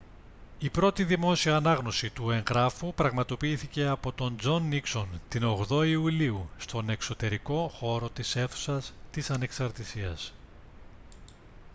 [0.59, 6.89] η πρώτη δημόσια ανάγνωση του εγγράφου πραγματοποιήθηκε από τον τζον νίξον την 8η ιουλίου στον
[6.89, 10.33] εξωτερικό χώρο της αίθουσας της ανεξαρτησίας